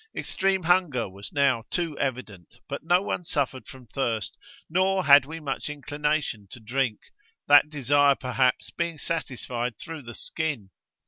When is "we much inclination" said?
5.27-6.47